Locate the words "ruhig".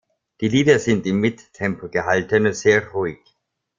2.89-3.19